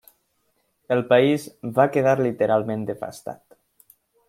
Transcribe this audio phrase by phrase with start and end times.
[0.95, 1.45] El país
[1.77, 3.41] va quedar literalment devastat.